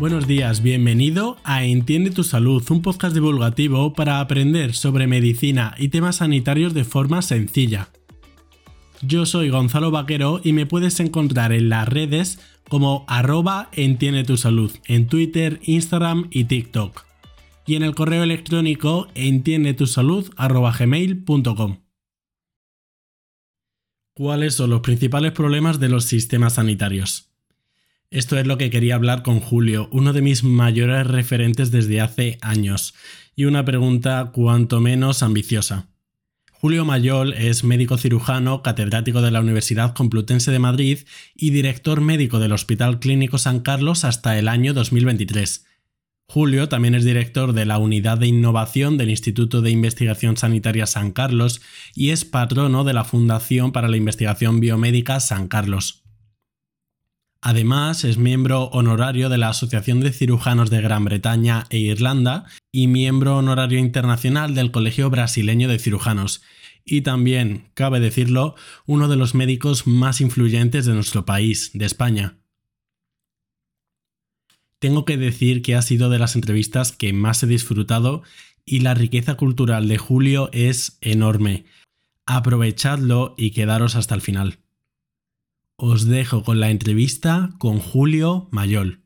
[0.00, 5.88] Buenos días, bienvenido a Entiende tu Salud, un podcast divulgativo para aprender sobre medicina y
[5.88, 7.90] temas sanitarios de forma sencilla.
[9.02, 12.38] Yo soy Gonzalo Vaquero y me puedes encontrar en las redes
[12.70, 17.04] como arroba Entiende tu Salud, en Twitter, Instagram y TikTok.
[17.66, 21.76] Y en el correo electrónico entiendetusalud.gmail.com
[24.14, 27.29] ¿Cuáles son los principales problemas de los sistemas sanitarios?
[28.10, 32.38] Esto es lo que quería hablar con Julio, uno de mis mayores referentes desde hace
[32.42, 32.92] años,
[33.36, 35.86] y una pregunta cuanto menos ambiciosa.
[36.50, 40.98] Julio Mayol es médico cirujano, catedrático de la Universidad Complutense de Madrid
[41.36, 45.66] y director médico del Hospital Clínico San Carlos hasta el año 2023.
[46.26, 51.12] Julio también es director de la Unidad de Innovación del Instituto de Investigación Sanitaria San
[51.12, 51.60] Carlos
[51.94, 56.02] y es patrono de la Fundación para la Investigación Biomédica San Carlos.
[57.42, 62.86] Además, es miembro honorario de la Asociación de Cirujanos de Gran Bretaña e Irlanda y
[62.86, 66.42] miembro honorario internacional del Colegio Brasileño de Cirujanos.
[66.84, 72.36] Y también, cabe decirlo, uno de los médicos más influyentes de nuestro país, de España.
[74.78, 78.22] Tengo que decir que ha sido de las entrevistas que más he disfrutado
[78.66, 81.64] y la riqueza cultural de Julio es enorme.
[82.26, 84.58] Aprovechadlo y quedaros hasta el final
[85.82, 89.00] os dejo con la entrevista con Julio Mayol.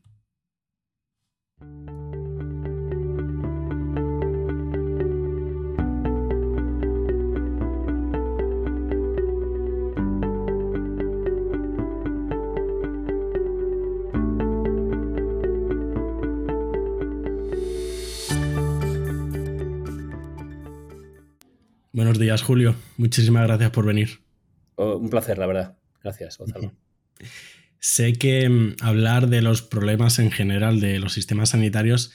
[21.93, 22.75] Buenos días, Julio.
[22.97, 24.19] Muchísimas gracias por venir.
[24.75, 25.77] Oh, un placer, la verdad.
[26.05, 26.71] Gracias, Gonzalo.
[27.79, 32.11] Sé que mm, hablar de los problemas en general de los sistemas sanitarios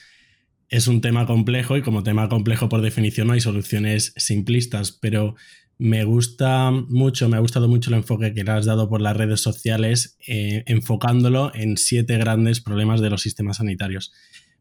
[0.69, 5.35] es un tema complejo y como tema complejo por definición no hay soluciones simplistas, pero
[5.77, 9.17] me gusta mucho, me ha gustado mucho el enfoque que le has dado por las
[9.17, 14.13] redes sociales, eh, enfocándolo en siete grandes problemas de los sistemas sanitarios.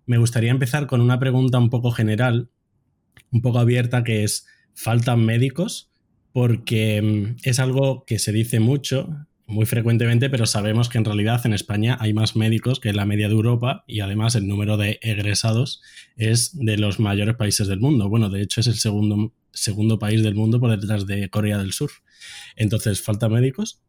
[0.06, 2.50] Me gustaría empezar con una pregunta un poco general,
[3.30, 5.89] un poco abierta, que es, ¿faltan médicos?
[6.32, 9.08] Porque mm, es algo que se dice mucho,
[9.46, 13.04] muy frecuentemente, pero sabemos que en realidad en España hay más médicos que en la
[13.04, 15.82] media de Europa y además el número de egresados
[16.16, 18.08] es de los mayores países del mundo.
[18.08, 21.72] Bueno, de hecho es el segundo, segundo país del mundo por detrás de Corea del
[21.72, 21.91] Sur.
[22.54, 23.82] Entonces, ¿falta médicos?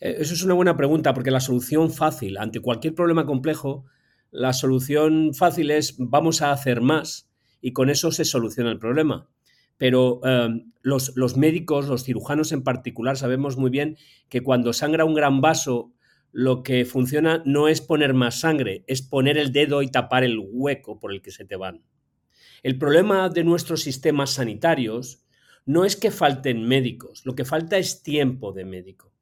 [0.00, 3.84] Eh, eso es una buena pregunta porque la solución fácil ante cualquier problema complejo,
[4.30, 7.28] la solución fácil es vamos a hacer más
[7.60, 9.28] y con eso se soluciona el problema
[9.78, 13.96] pero em, los, médicos, los cirujanos en particular, sabemos muy bien
[14.28, 15.92] que cuando sangra un gran vaso,
[16.32, 20.38] lo que funciona no es poner más sangre, es poner el dedo y tapar el
[20.38, 21.82] hueco por el que se te van.
[22.62, 25.24] El problema de nuestros sistemas sanitarios
[25.64, 29.12] no es que falten médicos, lo que falta es tiempo de médico,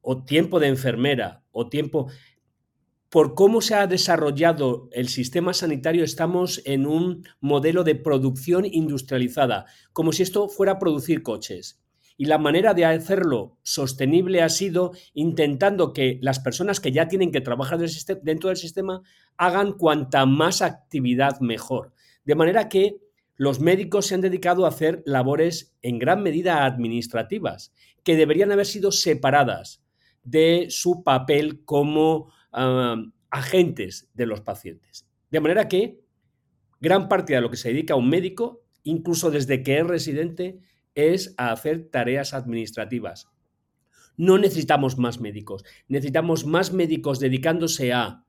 [0.00, 2.10] o tiempo de enfermera, o tiempo
[3.10, 9.66] por cómo se ha desarrollado el sistema sanitario, estamos en un modelo de producción industrializada,
[9.92, 11.80] como si esto fuera a producir coches.
[12.16, 17.32] Y la manera de hacerlo sostenible ha sido intentando que las personas que ya tienen
[17.32, 17.80] que trabajar
[18.22, 19.02] dentro del sistema
[19.36, 21.92] hagan cuanta más actividad mejor.
[22.24, 22.98] De manera que
[23.36, 27.72] los médicos se han dedicado a hacer labores en gran medida administrativas,
[28.04, 29.82] que deberían haber sido separadas
[30.22, 35.06] de su papel como agentes de los pacientes.
[35.30, 36.00] De manera que
[36.80, 40.60] gran parte de lo que se dedica a un médico, incluso desde que es residente,
[40.94, 43.28] es a hacer tareas administrativas.
[44.16, 48.24] No necesitamos más médicos, necesitamos más médicos dedicándose a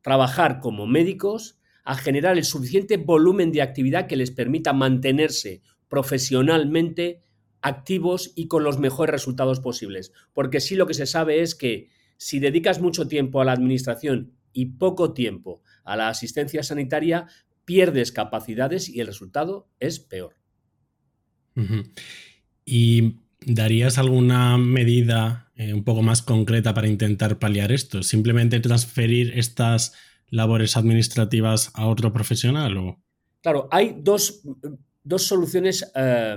[0.00, 7.22] trabajar como médicos, a generar el suficiente volumen de actividad que les permita mantenerse profesionalmente
[7.60, 10.12] activos y con los mejores resultados posibles.
[10.32, 11.88] Porque sí lo que se sabe es que
[12.22, 17.26] si dedicas mucho tiempo a la administración y poco tiempo a la asistencia sanitaria,
[17.64, 20.36] pierdes capacidades y el resultado es peor.
[22.64, 28.04] ¿Y darías alguna medida eh, un poco más concreta para intentar paliar esto?
[28.04, 29.92] ¿Simplemente transferir estas
[30.28, 32.76] labores administrativas a otro profesional?
[32.76, 33.02] O?
[33.42, 34.42] Claro, hay dos,
[35.16, 36.36] soluciones eh,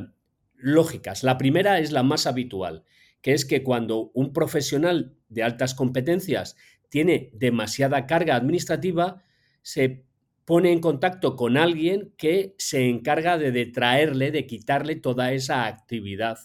[0.55, 1.23] lógicas.
[1.23, 2.83] La primera es la más habitual,
[3.25, 6.55] que es que cuando un profesional de altas competencias
[6.89, 9.23] tiene demasiada carga administrativa,
[9.63, 10.05] se
[10.45, 16.37] pone en contacto con alguien que se encarga de detraerle, de quitarle toda esa actividad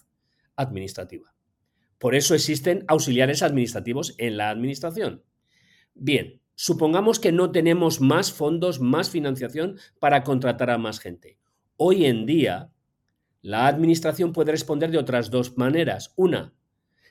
[0.56, 1.34] administrativa.
[1.98, 5.22] Por eso existen auxiliares administrativos en la administración.
[5.92, 11.38] Bien, Supongamos que no tenemos más fondos, más financiación para contratar a más gente.
[11.76, 12.70] Hoy en día,
[13.40, 16.12] la administración puede responder de otras dos maneras.
[16.16, 16.52] Una,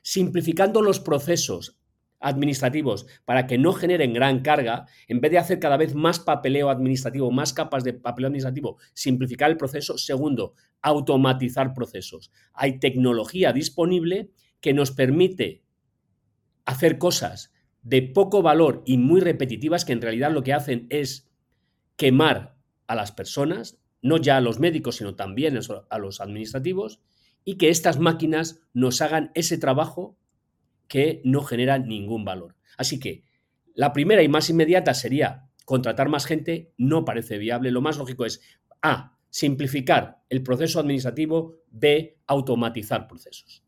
[0.01, 1.79] simplificando los procesos
[2.19, 6.69] administrativos para que no generen gran carga, en vez de hacer cada vez más papeleo
[6.69, 9.97] administrativo, más capas de papeleo administrativo, simplificar el proceso.
[9.97, 12.31] Segundo, automatizar procesos.
[12.53, 14.31] Hay tecnología disponible
[14.61, 15.63] que nos permite
[16.65, 21.31] hacer cosas de poco valor y muy repetitivas que en realidad lo que hacen es
[21.95, 22.57] quemar
[22.87, 25.57] a las personas, no ya a los médicos, sino también
[25.89, 27.01] a los administrativos,
[27.49, 30.15] y que estas máquinas nos hagan ese trabajo
[30.87, 32.55] que no genera ningún valor.
[32.77, 33.23] Así que
[33.73, 37.71] la primera y más inmediata sería contratar más gente, no parece viable.
[37.71, 38.39] Lo más lógico es
[38.83, 43.63] A, simplificar el proceso administrativo, B, automatizar procesos.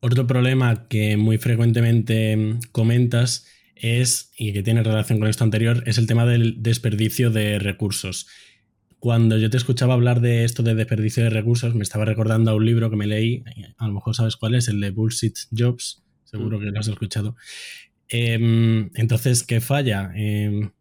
[0.00, 5.98] Otro problema que muy frecuentemente comentas es, y que tiene relación con esto anterior, es
[5.98, 8.26] el tema del desperdicio de recursos.
[9.06, 12.54] Cuando yo te escuchaba hablar de esto de desperdicio de recursos, me estaba recordando a
[12.56, 13.44] un libro que me leí,
[13.78, 16.60] a lo mejor sabes cuál es, el de Bullshit Jobs, seguro mm.
[16.60, 17.36] que lo has escuchado.
[18.08, 20.10] Em, entonces, ¿qué falla?
[20.16, 20.72] Em,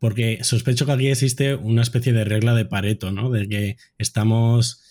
[0.00, 3.30] porque sospecho que aquí existe una especie de regla de Pareto, ¿no?
[3.30, 4.82] De que estamos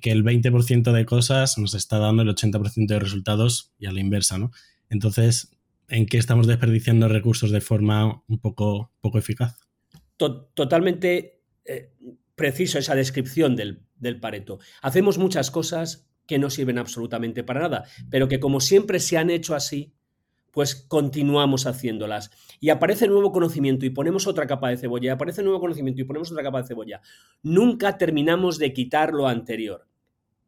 [0.00, 3.98] que el 20% de cosas nos está dando el 80% de resultados y a la
[3.98, 4.52] inversa, ¿no?
[4.88, 9.58] Entonces, ¿en qué estamos desperdiciando recursos de forma un poco, poco eficaz?
[10.16, 11.40] Totalmente
[11.70, 11.92] eh,
[12.40, 14.60] preciso esa descripción del, del Pareto.
[14.80, 19.28] Hacemos muchas cosas que no sirven absolutamente para nada, pero que como siempre se han
[19.28, 19.92] hecho así,
[20.52, 22.30] pues continuamos haciéndolas.
[22.58, 26.04] Y aparece nuevo conocimiento y ponemos otra capa de cebolla, y aparece nuevo conocimiento y
[26.04, 27.02] ponemos otra capa de cebolla.
[27.42, 29.86] Nunca terminamos de quitar lo anterior.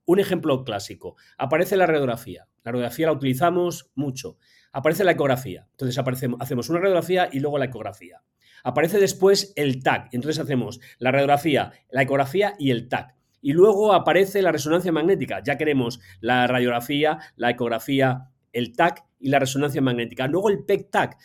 [0.07, 1.17] Un ejemplo clásico.
[1.37, 2.49] Aparece la radiografía.
[2.65, 4.39] La radiografía la utilizamos mucho.
[4.73, 5.69] Aparece la ecografía.
[5.73, 6.03] Entonces
[6.41, 8.23] hacemos una radiografía y luego la ecografía.
[8.65, 10.09] Aparece después el TAC.
[10.13, 13.15] Entonces hacemos la radiografía, la ecografía y el TAC.
[13.41, 15.43] Y luego aparece la resonancia magnética.
[15.45, 20.29] Ya queremos la radiografía, la ecografía, el TAC y la resonancia magnética.
[20.29, 21.17] Luego el PEC-TAC.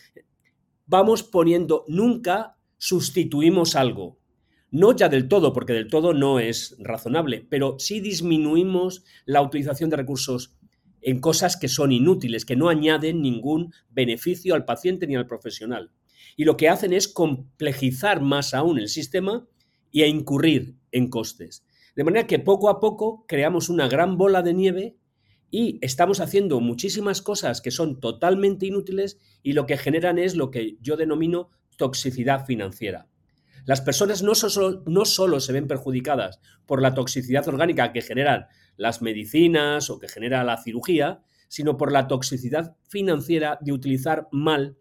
[0.86, 4.18] Vamos poniendo, nunca sustituimos algo.
[4.70, 9.90] No ya del todo, porque del todo no es razonable, pero sí disminuimos la utilización
[9.90, 10.56] de recursos
[11.00, 15.90] en cosas que son inútiles, que no añaden ningún beneficio al paciente ni al profesional.
[16.36, 19.46] Y lo que hacen es complejizar más aún el sistema
[19.90, 21.64] y a incurrir en costes.
[21.96, 24.96] De manera que poco a poco creamos una gran bola de nieve
[25.50, 30.50] y estamos haciendo muchísimas cosas que son totalmente inútiles y lo que generan es lo
[30.50, 33.08] que yo denomino toxicidad financiera.
[33.64, 34.32] Las personas no,
[34.86, 40.08] no solo se ven perjudicadas por la toxicidad orgánica que generan las medicinas o que
[40.08, 44.76] genera la cirugía, sino por la toxicidad financiera de utilizar mal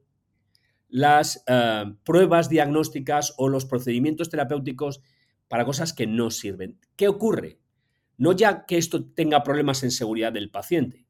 [0.90, 5.02] las eh, pruebas diagnósticas o los procedimientos terapéuticos
[5.48, 6.80] para cosas que no sirven.
[6.96, 7.60] ¿Qué ocurre?
[8.18, 11.06] No ya que esto tenga problemas en seguridad del paciente,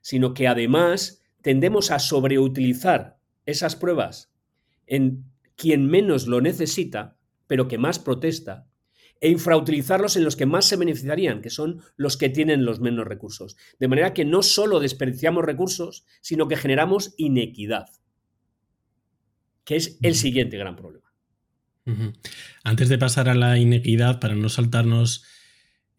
[0.00, 4.32] sino que además tendemos a sobreutilizar esas pruebas
[4.86, 5.24] en
[5.56, 8.68] quien menos lo necesita, pero que más protesta,
[9.20, 13.06] e infrautilizarlos en los que más se beneficiarían, que son los que tienen los menos
[13.06, 13.56] recursos.
[13.78, 17.86] De manera que no solo desperdiciamos recursos, sino que generamos inequidad,
[19.66, 21.04] que es el siguiente gran problema.
[22.64, 25.24] Antes de pasar a la inequidad, para no saltarnos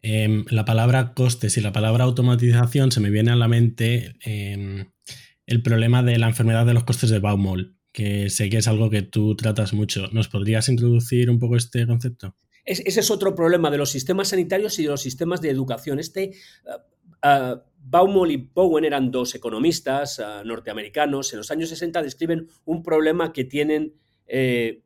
[0.00, 4.92] Em, la palabra costes y la palabra automatización se me viene a la mente em,
[5.46, 8.90] el problema de la enfermedad de los costes de Baumol, que sé que es algo
[8.90, 10.08] que tú tratas mucho.
[10.12, 12.34] ¿Nos podrías introducir un poco este concepto?
[12.64, 15.98] ese es otro problema de los sistemas sanitarios y de los sistemas de educación.
[15.98, 16.32] Este,
[17.24, 21.32] uh, Baumol y Bowen eran dos economistas uh, norteamericanos.
[21.32, 23.94] En los años 60 describen un problema que tienen
[24.28, 24.82] eh,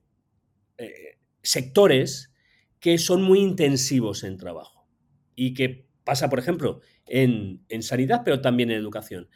[0.79, 2.33] eh, sectores
[2.79, 4.87] que son muy intensivos en trabajo
[5.35, 9.29] y que pasa, por ejemplo, en, sanidad, pero también en educación.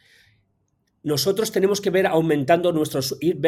[1.03, 3.39] Nosotros tenemos que ver aumentando nuestros, ir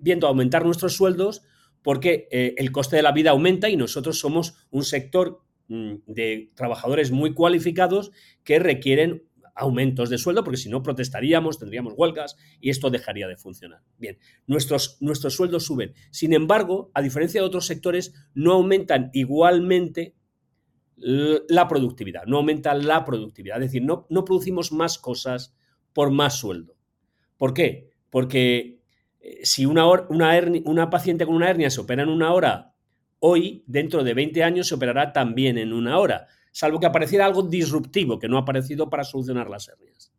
[0.00, 1.42] viendo aumentar nuestros sueldos
[1.82, 7.10] porque eh, el coste de la vida aumenta y nosotros somos un sector de trabajadores
[7.10, 8.10] muy cualificados
[8.42, 13.36] que requieren aumentos de sueldo, porque si no protestaríamos, tendríamos huelgas y esto dejaría de
[13.36, 13.82] funcionar.
[13.98, 15.94] Bien, nuestros, nuestros sueldos suben.
[16.10, 20.14] Sin embargo, a diferencia de otros sectores, no aumentan igualmente
[20.96, 23.58] la productividad, no aumenta la productividad.
[23.58, 25.54] Es decir, no, no producimos más cosas
[25.92, 26.76] por más sueldo.
[27.36, 27.90] ¿Por qué?
[28.10, 28.80] Porque
[29.20, 32.74] eh, si una, una, una paciente con una hernia se opera en una hora,
[33.20, 37.42] hoy, dentro de 20 años, se operará también en una hora, salvo que apareciera algo
[37.42, 40.12] disruptivo que no ha aparecido para solucionar las hernias.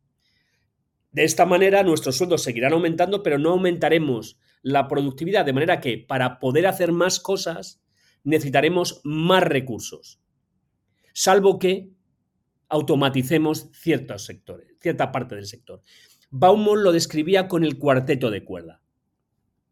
[1.11, 5.97] De esta manera, nuestros sueldos seguirán aumentando, pero no aumentaremos la productividad, de manera que
[5.97, 7.81] para poder hacer más cosas
[8.23, 10.21] necesitaremos más recursos,
[11.13, 11.89] salvo que
[12.67, 15.81] automaticemos ciertos sectores, cierta parte del sector.
[16.29, 18.81] Baumol lo describía con el cuarteto de cuerda.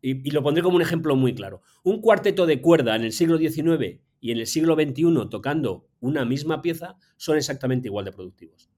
[0.01, 1.61] Y, lo pondré como un ejemplo muy claro.
[1.83, 6.25] Un cuarteto de cuerda en el siglo XIX y en el siglo XXI tocando una
[6.25, 8.69] misma pieza son exactamente igual de productivos.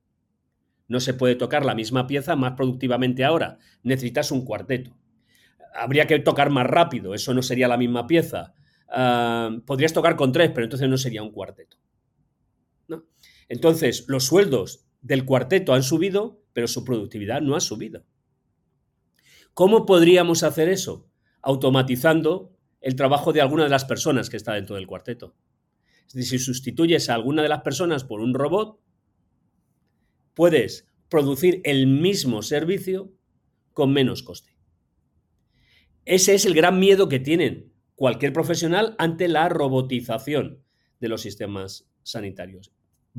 [0.88, 3.60] No se puede tocar la misma pieza más productivamente ahora.
[3.84, 4.98] Necesitas un cuarteto.
[5.76, 8.54] Habría que tocar más rápido, eso no sería la misma pieza.
[8.88, 11.78] Uh, podrías tocar con tres, pero entonces no sería un cuarteto.
[13.50, 18.06] Entonces, los sueldos del cuarteto han subido, pero su productividad no ha subido.
[19.60, 21.12] ¿Cómo podríamos hacer eso?
[21.42, 25.36] Automatizando el trabajo de alguna de las personas que está dentro del cuarteto.
[26.08, 28.80] Si sustituyes a alguna de las personas por un robot,
[30.34, 33.12] puedes producir el mismo servicio
[33.74, 34.56] con menos coste.
[36.06, 40.64] Ese es el gran miedo que tienen cualquier profesional ante la robotización
[41.02, 42.72] de los sistemas sanitarios.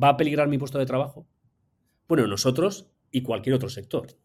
[0.02, 1.28] ¿Va a peligrar mi puesto de trabajo?
[2.08, 4.16] Bueno, nosotros y cualquier otro sector.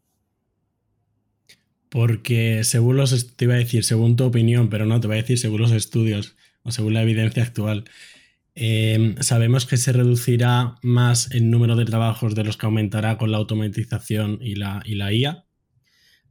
[1.89, 5.21] Porque según los, te iba a decir, según tu opinión, pero no, te voy a
[5.21, 7.85] decir según los estudios o según la evidencia actual,
[8.55, 13.31] eh, sabemos que se reducirá más el número de trabajos de los que aumentará con
[13.31, 15.45] la automatización y la, y la IA.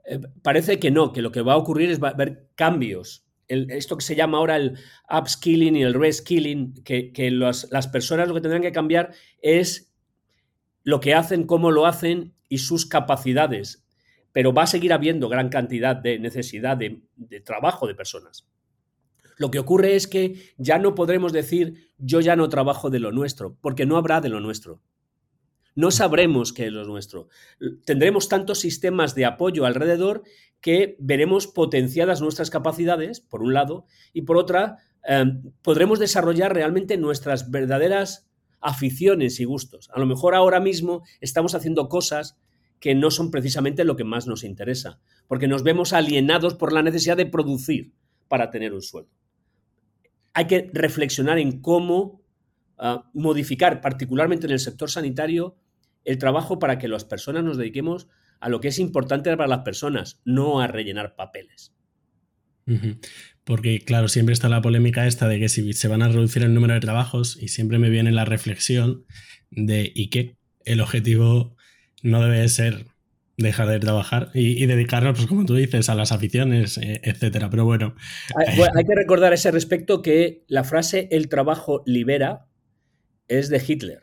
[0.06, 3.26] Eh, parece que no, que lo que va a ocurrir es va a haber cambios.
[3.46, 4.78] Esto que se llama ahora el
[5.11, 9.92] upskilling y el reskilling, que, que las personas lo que tendrán que cambiar es
[10.82, 13.83] lo que hacen, cómo lo hacen y sus capacidades.
[14.34, 17.00] Pero va a seguir habiendo gran cantidad de necesidad de,
[17.44, 18.46] trabajo de personas.
[19.38, 23.12] Lo que ocurre es que ya no podremos decir yo ya no trabajo de lo
[23.12, 24.82] nuestro, porque no habrá de lo nuestro.
[25.76, 27.28] No sabremos qué es lo nuestro.
[27.86, 30.24] Tendremos tantos sistemas de apoyo alrededor
[30.60, 35.24] que veremos potenciadas nuestras capacidades, por un lado, y por otra, eh,
[35.62, 38.28] podremos desarrollar realmente nuestras verdaderas
[38.60, 39.90] aficiones y gustos.
[39.92, 42.36] A lo mejor ahora mismo estamos haciendo cosas
[42.84, 46.82] que no son precisamente lo que más nos interesa, porque nos vemos alienados por la
[46.82, 47.94] necesidad de producir
[48.28, 49.10] para tener un sueldo
[50.34, 52.20] hay que reflexionar en cómo
[52.78, 55.56] uh, modificar, particularmente en el sector sanitario,
[56.04, 58.08] el trabajo para que las personas nos dediquemos
[58.40, 61.72] a lo que es importante para las personas, no a rellenar papeles.
[63.44, 66.52] Porque, claro, siempre está la polémica esta de que si se van a reducir el
[66.52, 69.04] número de trabajos y siempre me viene la reflexión
[69.50, 70.36] de ¿y qué?
[70.64, 71.56] El objetivo
[72.04, 72.87] no debe ser
[73.37, 77.50] dejar de trabajar y, dedicarnos, pues como tú dices, a las aficiones, eh, etcétera.
[77.50, 77.96] Pero bueno.
[78.37, 82.46] Hay, hay, que recordar a ese respecto que la frase el trabajo libera
[83.26, 84.02] es de Hitler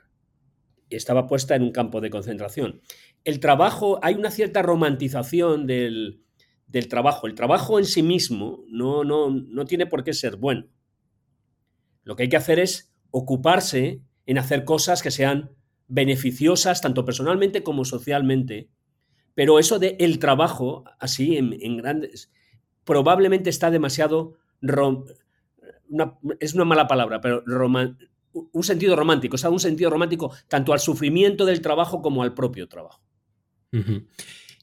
[0.90, 2.82] y estaba puesta en un campo de concentración.
[3.24, 6.24] El trabajo, hay una cierta romantización del,
[6.68, 7.28] del trabajo.
[7.28, 10.68] El trabajo en sí mismo no, no, no tiene por qué ser bueno.
[12.04, 15.52] Lo que hay que hacer es ocuparse en hacer cosas que sean
[15.92, 18.70] beneficiosas tanto personalmente como socialmente
[19.36, 22.32] pero eso de el trabajo, así en, grandes,
[22.84, 24.38] probablemente está demasiado...
[26.40, 27.44] es una mala palabra, pero
[28.34, 32.34] un sentido romántico, o sea, un sentido romántico tanto al sufrimiento del trabajo como al
[32.34, 33.02] propio trabajo.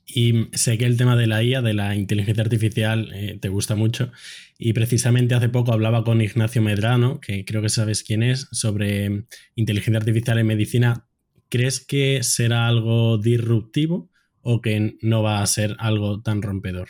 [0.07, 3.75] Y sé que el tema de la IA, de la inteligencia artificial, eh, te gusta
[3.75, 4.11] mucho.
[4.59, 9.27] Y precisamente hace poco hablaba con Ignacio Medrano, que creo que sabes quién es, sobre
[9.55, 11.08] inteligencia artificial en medicina.
[11.49, 14.11] ¿Crees que será algo disruptivo?
[14.51, 16.89] o que no va a ser algo tan rompedor?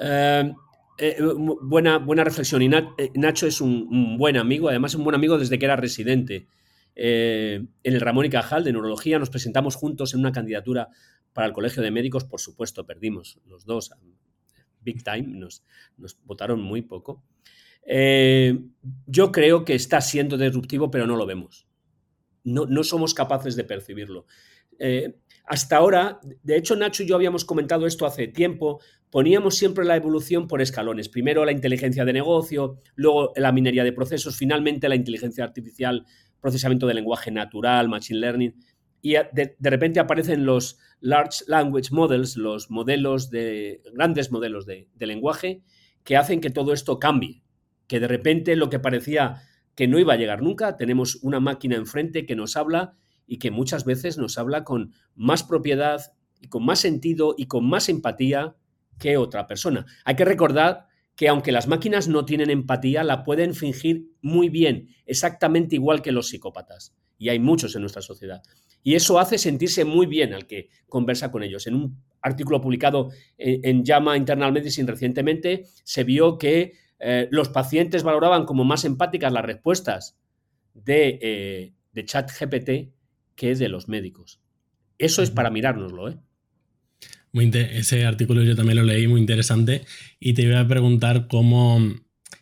[0.00, 0.52] Eh,
[0.98, 1.16] eh,
[1.62, 2.62] buena, buena reflexión.
[2.62, 6.46] Y eh, Nacho es un, buen amigo, además un buen amigo desde que era residente.
[6.94, 10.88] en el Ramón y Cajal de Neurología nos presentamos juntos en una candidatura
[11.32, 13.92] para el Colegio de Médicos, por supuesto, perdimos los dos,
[14.80, 15.64] big time, nos
[16.24, 17.24] votaron muy poco.
[19.06, 21.69] yo creo que está siendo disruptivo, pero no lo vemos.
[22.44, 24.26] No, no somos capaces de percibirlo.
[25.50, 28.80] Hasta ahora, de hecho Nacho y yo habíamos comentado esto hace tiempo,
[29.10, 31.08] poníamos siempre la evolución por escalones.
[31.08, 36.06] Primero la inteligencia de negocio, luego la minería de procesos, finalmente la inteligencia artificial,
[36.40, 38.54] procesamiento de lenguaje natural, machine learning.
[39.02, 45.06] Y de, repente aparecen los large language models, los modelos de, grandes modelos de, de
[45.06, 45.62] lenguaje,
[46.04, 47.42] que hacen que todo esto cambie.
[47.88, 49.42] Que de repente lo que parecía
[49.80, 53.50] que no iba a llegar nunca, tenemos una máquina enfrente que nos habla y que
[53.50, 56.02] muchas veces nos habla con más propiedad
[56.38, 58.56] y con más sentido y con más empatía
[58.98, 59.86] que otra persona.
[60.04, 60.84] Hay que recordar
[61.16, 66.12] que aunque las máquinas no tienen empatía, la pueden fingir muy bien, exactamente igual que
[66.12, 66.94] los psicópatas.
[67.16, 68.42] Y hay muchos en nuestra sociedad.
[68.82, 71.66] Y eso hace sentirse muy bien al que conversa con ellos.
[71.66, 78.02] En un artículo publicado en, JAMA Internal Medicine recientemente, se vio que eh, los pacientes
[78.02, 80.16] valoraban como más empáticas las respuestas
[80.74, 82.70] de, eh, de ChatGPT
[83.34, 84.40] que de los médicos.
[84.98, 86.18] Eso es para mirárnoslo, ¿eh?
[87.32, 89.84] ese artículo yo también lo leí, muy interesante.
[90.18, 91.80] Y te iba a preguntar cómo,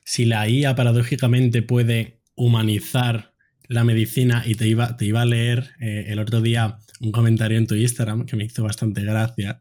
[0.05, 3.35] si la IA paradójicamente puede humanizar
[3.69, 7.59] la medicina, y te iba, te iba a leer eh, el otro día un comentario
[7.59, 9.61] en tu Instagram que me hizo bastante gracia,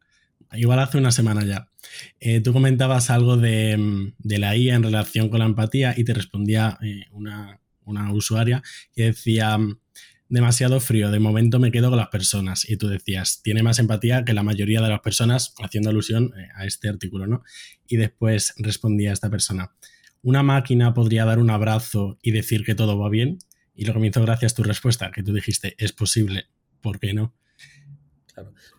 [0.54, 1.70] igual hace una semana ya.
[2.20, 6.77] Eh, tú comentabas algo de, la IA en relación con la empatía y te respondía
[6.82, 7.60] eh, una,
[8.12, 8.62] usuaria
[8.94, 9.58] que decía
[10.29, 12.70] demasiado frío, de momento me quedo con las personas.
[12.70, 16.50] Y tú decías, tiene más empatía que la mayoría de las personas, haciendo alusión eh,
[16.56, 17.44] a este artículo, ¿no?
[17.88, 19.72] Y después respondía esta persona,
[20.22, 23.39] ¿una máquina podría dar un abrazo y decir que todo va bien?
[23.74, 26.48] Y lo comienzo gracias a tu respuesta, que tú dijiste, es posible,
[26.82, 27.34] ¿por qué no?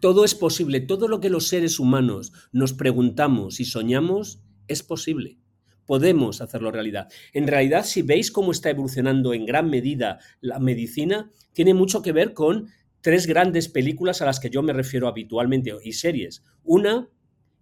[0.00, 5.38] Todo es posible, todo lo que los seres humanos nos preguntamos y soñamos es posible
[5.88, 7.08] podemos hacerlo realidad.
[7.32, 12.12] En realidad, si veis cómo está evolucionando en gran medida la medicina, tiene mucho que
[12.12, 12.68] ver con
[13.00, 16.44] tres grandes películas a las que yo me refiero habitualmente y series.
[16.62, 17.08] Una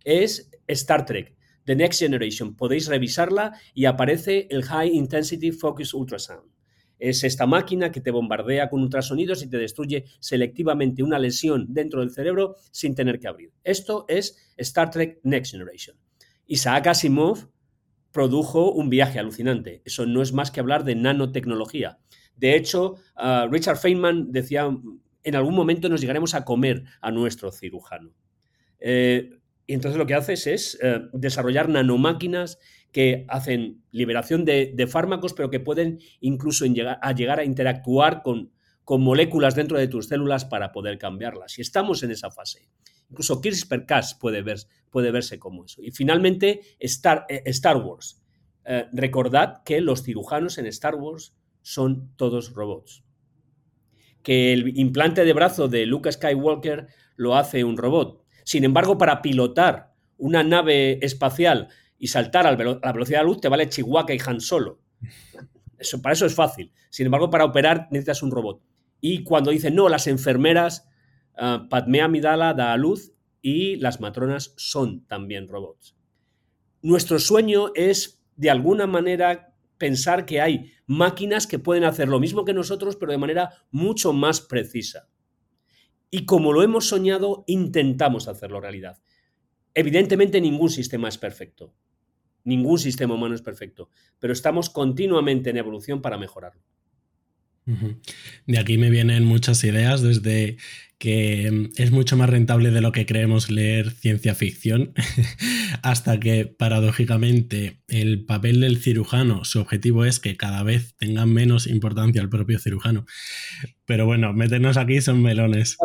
[0.02, 1.36] es Star Trek,
[1.66, 2.56] The Next Generation.
[2.56, 6.55] Podéis revisarla y aparece el High Intensity Focus Ultrasound.
[6.98, 12.00] Es esta máquina que te bombardea con ultrasonidos y te destruye selectivamente una lesión dentro
[12.00, 13.52] del cerebro sin tener que abrir.
[13.64, 15.96] Esto es Star Trek Next Generation.
[16.46, 17.48] Isaac Asimov
[18.12, 19.82] produjo un viaje alucinante.
[19.84, 21.98] Eso no es más que hablar de nanotecnología.
[22.36, 24.68] De hecho, ah, Richard Feynman decía,
[25.22, 28.14] en algún momento nos llegaremos a comer a nuestro cirujano.
[28.78, 29.30] Eh,
[29.66, 32.58] y entonces lo que haces es eh, desarrollar nanomáquinas
[32.96, 38.52] que hacen liberación de, fármacos, pero que pueden incluso llegar, a interactuar con,
[38.88, 41.58] moléculas dentro de tus células para poder cambiarlas.
[41.58, 42.70] Y estamos en esa fase.
[43.10, 44.42] Incluso CRISPR-Cas puede,
[44.88, 45.82] puede, verse como eso.
[45.82, 47.42] Y finalmente, Star, eh,
[47.74, 48.22] Wars.
[48.64, 53.04] Eh, recordad que los cirujanos en Star Wars son todos robots.
[54.22, 58.24] Que el implante de brazo de Luke Skywalker lo hace un robot.
[58.42, 61.68] Sin embargo, para pilotar una nave espacial
[61.98, 62.56] y saltar a la
[62.92, 64.80] velocidad de la luz te vale Chihuahua y Han Solo.
[66.02, 66.72] Para eso es fácil.
[66.90, 68.62] Sin embargo, para operar necesitas un robot.
[69.00, 70.88] Y cuando dicen, no, las enfermeras
[71.36, 75.94] Ah, Padme Amidala da a luz y las matronas son también robots.
[76.80, 82.44] Nuestro sueño es, de alguna manera, pensar que hay máquinas que pueden hacer lo mismo
[82.44, 85.08] que nosotros, pero de manera mucho más precisa.
[86.10, 88.98] Y como lo hemos soñado, intentamos hacerlo realidad.
[89.74, 91.74] Evidentemente ningún sistema es perfecto.
[92.46, 96.62] Ningún sistema humano es perfecto, pero estamos continuamente en evolución para mejorarlo.
[98.46, 100.56] De aquí me vienen muchas ideas, desde
[100.98, 104.94] que mm, es mucho más rentable de lo que creemos leer ciencia ficción,
[105.82, 111.66] hasta que paradójicamente el papel del cirujano, su objetivo es que cada vez tenga menos
[111.66, 113.04] importancia el propio cirujano.
[113.84, 115.76] Pero bueno, meternos aquí son melones.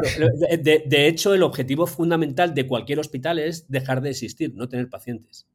[0.62, 5.48] de, hecho, el objetivo fundamental de cualquier hospital es dejar de existir, no tener pacientes.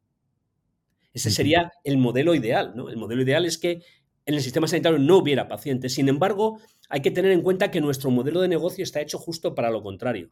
[1.16, 2.90] Ese sería el modelo ideal, ¿no?
[2.90, 3.81] El modelo ideal es que
[4.26, 5.94] en el sistema sanitario no hubiera pacientes.
[5.94, 9.55] Sin embargo, hay que tener en cuenta que nuestro modelo de negocio está hecho justo
[9.55, 10.29] para lo contrario.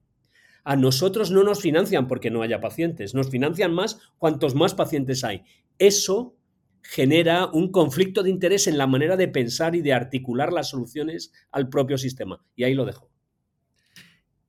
[0.63, 5.25] A nosotros no nos financian porque no haya pacientes, nos financian más cuantos más pacientes
[5.25, 5.45] hay.
[5.79, 6.37] Eso
[6.83, 11.33] genera un conflicto de interés en la manera de pensar y de articular las soluciones
[11.51, 12.45] al propio sistema.
[12.55, 13.11] Y ahí lo dejo.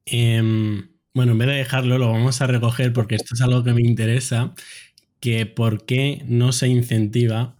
[0.06, 3.72] Em, bueno, en vez de dejarlo, lo vamos a recoger porque esto es algo que
[3.72, 4.54] me interesa,
[5.26, 7.58] que por qué no se incentiva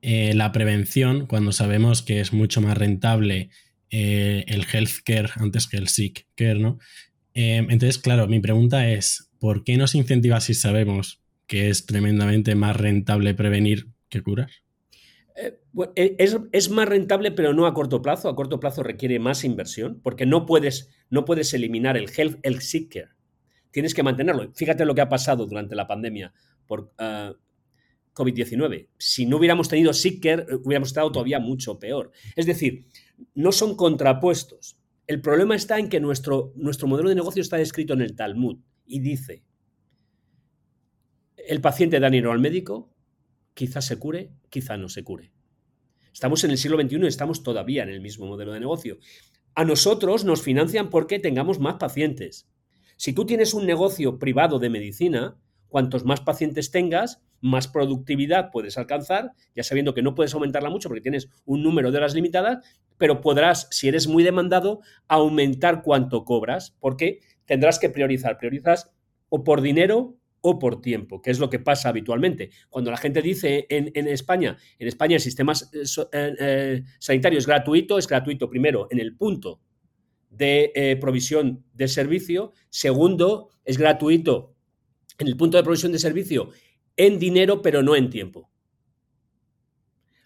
[0.00, 3.50] eh, la prevención cuando sabemos que es mucho más rentable
[3.90, 6.78] eh, el healthcare antes que el sick care, ¿no?
[7.34, 11.84] Eh, entonces, claro, mi pregunta es, ¿por qué no se incentiva si sabemos que es
[11.84, 14.48] tremendamente más rentable prevenir que curar?
[15.96, 18.30] es, más rentable, pero no a corto plazo.
[18.30, 22.62] A corto plazo requiere más inversión, porque no puedes, no puedes eliminar el health, el
[22.62, 23.10] sick care.
[23.72, 24.50] Tienes que mantenerlo.
[24.54, 26.32] Fíjate lo que ha pasado durante la pandemia.
[26.66, 27.34] Por, ah,
[28.14, 28.88] COVID-19.
[28.96, 32.12] Si no hubiéramos tenido Sicker, eh, hubiéramos estado todavía mucho peor.
[32.36, 32.86] Es decir,
[33.34, 34.78] no son contrapuestos.
[35.06, 38.58] El problema está en que nuestro, nuestro modelo de negocio está descrito en el Talmud
[38.86, 39.44] y dice,
[41.36, 42.90] el paciente da dinero al médico,
[43.52, 45.32] quizás se cure, quizá no se cure.
[46.12, 48.98] Estamos en el siglo XXI y estamos todavía en el mismo modelo de negocio.
[49.54, 52.48] A nosotros nos financian porque tengamos más pacientes.
[52.96, 55.36] Si tú tienes un negocio privado de medicina,
[55.74, 60.88] cuantos más pacientes tengas, más productividad puedes alcanzar, ya sabiendo que no puedes aumentarla mucho
[60.88, 62.64] porque tienes un número de horas limitadas,
[62.96, 68.38] pero podrás, si eres muy demandado, aumentar cuánto cobras, porque tendrás que priorizar.
[68.38, 68.92] Priorizas
[69.28, 72.50] o por dinero o por tiempo, que es lo que pasa habitualmente.
[72.70, 77.98] Cuando la gente dice en, España, en España el sistema eh, eh, sanitario es gratuito,
[77.98, 79.60] es gratuito primero en el punto
[80.30, 84.53] de eh, provisión de servicio, segundo, es gratuito
[85.18, 86.50] en el punto de provisión de servicio
[86.96, 88.50] en dinero, pero no en tiempo.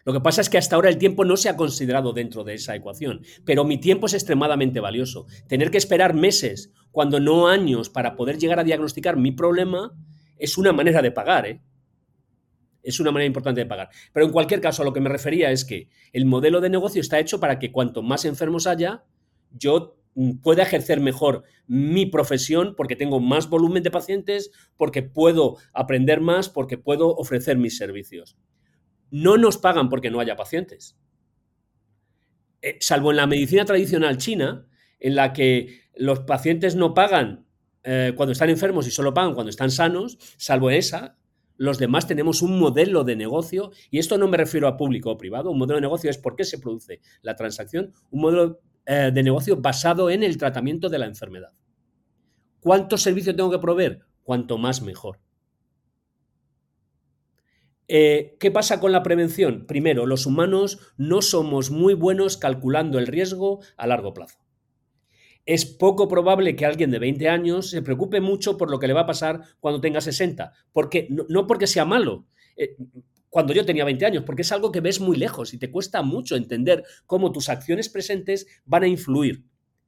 [0.05, 2.55] Lo que pasa es que hasta ahora el tiempo no se ha considerado dentro de
[2.55, 5.27] esa ecuación, pero mi tiempo es extremadamente valioso.
[5.49, 9.93] Tener que esperar meses, cuando no años, para poder llegar a diagnosticar mi problema,
[10.39, 11.63] es una manera de pagar, ¿eh?
[12.83, 13.91] Es una manera importante de pagar.
[14.15, 17.03] Pero en cualquier caso, a lo que me refería es que el modelo de negocio
[17.03, 19.05] está hecho para que cuanto más enfermos haya,
[19.51, 19.98] yo
[20.43, 26.49] pueda ejercer mejor mi profesión porque tengo más volumen de pacientes, porque puedo aprender más,
[26.49, 28.37] porque puedo ofrecer mis servicios.
[29.11, 30.99] No nos pagan porque no haya pacientes.
[32.63, 34.67] Eh, salvo en la medicina tradicional china,
[34.99, 37.47] en la que los pacientes no pagan
[37.85, 41.17] eh, cuando están enfermos y solo pagan cuando están sanos, salvo esa,
[41.57, 45.19] los demás tenemos un modelo de negocio, y esto no me refiero a público o
[45.19, 49.11] privado, un modelo de negocio es por qué se produce la transacción, un modelo eh,
[49.13, 51.53] de negocio basado en el tratamiento de la enfermedad.
[52.59, 54.01] ¿Cuánto servicio tengo que proveer?
[54.25, 55.21] Cuanto más mejor.
[57.87, 59.67] Eh, ¿Qué pasa con la prevención?
[59.67, 64.39] Primero, los humanos no somos muy buenos calculando el riesgo a largo plazo
[65.49, 68.93] es poco probable que alguien de 20 años se preocupe mucho por lo que le
[68.93, 70.53] va a pasar cuando tenga 60.
[70.75, 72.27] Porque, no, porque sea malo.
[72.55, 72.77] Eh,
[73.31, 76.03] cuando yo tenía 20 años, porque es algo que ves muy lejos y te cuesta
[76.03, 79.45] mucho entender cómo tus acciones presentes van a influir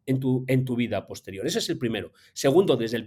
[0.07, 1.47] en tu, en tu vida posterior.
[1.47, 2.13] Ese es el primero.
[2.33, 3.05] Segundo, desde el,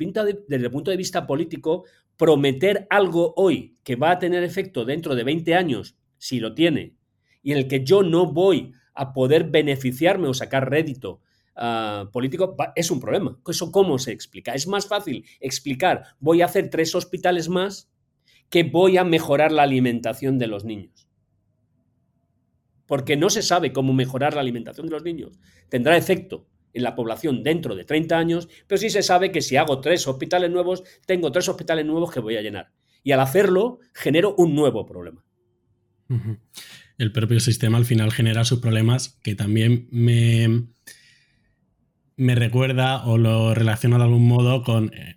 [0.47, 1.85] desde el punto de vista político,
[2.17, 6.95] prometer algo hoy que va a tener efecto dentro de 20 años, si lo tiene,
[7.41, 11.21] y en el que yo no voy a poder beneficiarme o sacar rédito
[11.55, 13.37] Ah, político es un problema.
[13.47, 14.53] ¿Eso cómo se explica?
[14.53, 17.91] Es más fácil explicar, voy a hacer tres hospitales más
[18.53, 21.07] que voy a mejorar la alimentación de los niños.
[22.85, 25.39] Porque no se sabe cómo mejorar la alimentación de los niños.
[25.69, 29.57] Tendrá efecto en la población dentro de 30 años, pero sí se sabe que si
[29.57, 32.69] hago tres hospitales nuevos, tengo tres hospitales nuevos que voy a llenar.
[33.01, 35.25] Y al hacerlo, genero un nuevo problema.
[36.99, 40.67] El propio sistema al final genera sus problemas que también me,
[42.17, 45.15] me recuerda o lo relaciona de algún modo con eh,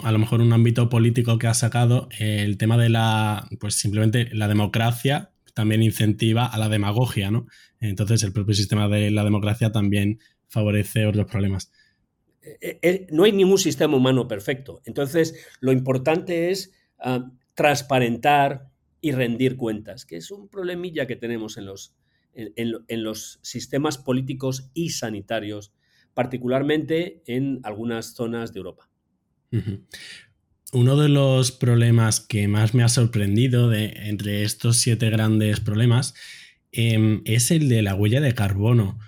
[0.00, 3.74] a lo mejor un ámbito político que ha sacado eh, el tema de la, pues
[3.74, 7.46] simplemente la democracia también incentiva a la demagogia, ¿no?
[7.80, 11.72] Entonces el propio sistema de la democracia también favorece otros problemas.
[12.60, 14.82] Eh, no hay ningún sistema humano perfecto.
[14.84, 18.68] Entonces lo importante es ah, transparentar
[19.00, 21.94] y rendir cuentas, que es un problemilla que tenemos en los,
[22.34, 25.72] en los sistemas políticos y sanitarios
[26.16, 28.88] particularmente en algunas zonas de Europa.
[30.72, 36.14] Uno de los problemas que más me ha sorprendido de entre estos siete grandes problemas
[36.72, 38.98] em, es el de la huella de carbono.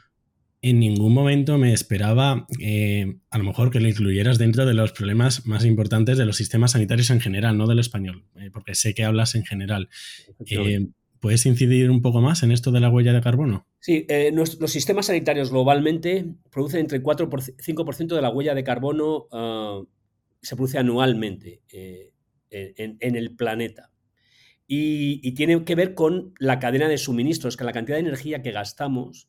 [0.60, 4.92] En ningún momento me esperaba, eh, a lo mejor, que lo incluyeras dentro de los
[4.92, 8.92] problemas más importantes de los sistemas sanitarios en general, no del español, eh, porque sé
[8.92, 9.88] que hablas en general.
[11.20, 13.66] ¿Puedes incidir un poco más en esto de la huella de carbono?
[13.80, 18.64] Sí, eh, los sistemas sanitarios globalmente producen entre 4 y 5% de la huella de
[18.64, 19.86] carbono, uh,
[20.42, 22.12] se produce anualmente eh,
[22.50, 23.90] en, el planeta.
[24.66, 28.52] Y, tiene que ver con la cadena de suministros, con la cantidad de energía que
[28.52, 29.28] gastamos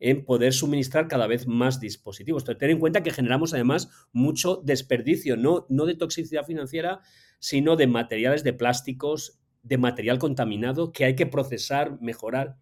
[0.00, 2.44] en poder suministrar cada vez más dispositivos.
[2.44, 7.00] ten en cuenta que generamos además mucho desperdicio, no, no de toxicidad financiera,
[7.38, 12.56] sino de materiales de plásticos, de material contaminado que hay que procesar, mejorar.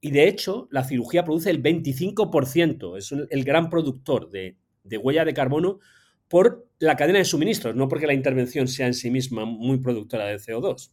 [0.00, 4.58] Y de hecho, la cirugía produce el 25%, es el gran productor de,
[4.98, 5.80] huella de carbono
[6.28, 10.26] por la cadena de suministros, no porque la intervención sea en sí misma muy productora
[10.26, 10.90] de CO2.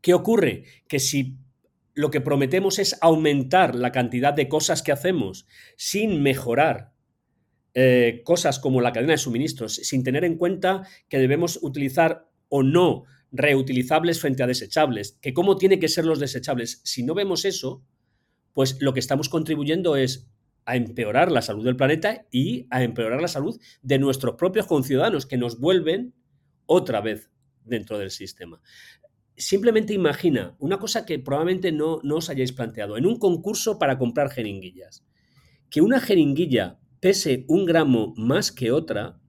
[0.00, 0.64] ¿Qué ocurre?
[0.86, 1.38] Que si
[1.94, 6.92] lo que prometemos es aumentar la cantidad de cosas que hacemos sin mejorar
[7.74, 12.62] eh, cosas como la cadena de suministros, sin tener en cuenta que debemos utilizar o
[12.62, 16.80] no reutilizables frente a desechables, que cómo tiene que ser los desechables.
[16.84, 17.82] Si no vemos eso,
[18.52, 20.28] pues lo que estamos contribuyendo es
[20.66, 25.24] a empeorar la salud del planeta y a empeorar la salud de nuestros propios conciudadanos
[25.24, 26.14] que nos vuelven
[26.66, 27.30] otra vez
[27.64, 28.60] dentro del sistema.
[29.36, 32.96] Simplemente imagina una cosa que probablemente no, no os hayáis planteado.
[32.96, 35.06] En un concurso para comprar jeringuillas,
[35.70, 39.20] que una jeringuilla pese un gramo más que otra,